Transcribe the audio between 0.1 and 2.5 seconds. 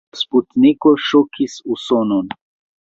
La sputniko ŝokis Usonon.